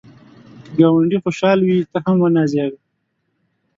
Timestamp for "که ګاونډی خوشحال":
0.63-1.59